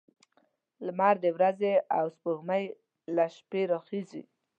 لمر 0.85 1.15
د 1.23 1.25
ورځې 1.35 1.73
او 1.97 2.05
سپوږمۍ 2.15 2.63
له 3.15 3.25
شپې 3.35 3.61
راخيژي 3.71 4.23